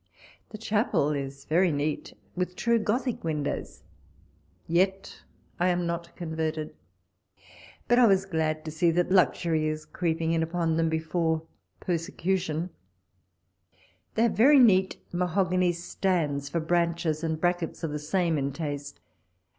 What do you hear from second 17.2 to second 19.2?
and brackets of the same in taste.